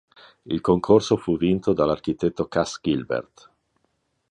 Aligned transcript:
Il 0.47 0.61
concorso 0.61 1.15
fu 1.15 1.37
vinto 1.37 1.73
dall'architetto 1.73 2.47
Cass 2.47 2.79
Gilbert. 2.81 3.51